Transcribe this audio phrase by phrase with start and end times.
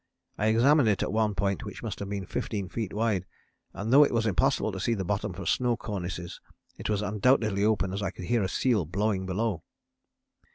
[0.35, 3.27] I examined it at one point which must have been 15 feet wide,
[3.71, 6.41] and though it was impossible to see the bottom for snow cornices
[6.75, 9.61] it was undoubtedly open as I could hear a seal blowing below."